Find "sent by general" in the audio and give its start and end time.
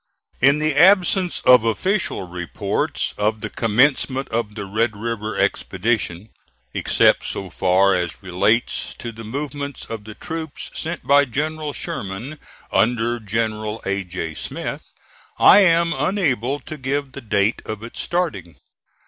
10.73-11.71